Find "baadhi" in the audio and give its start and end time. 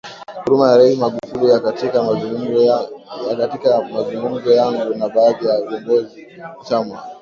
5.09-5.45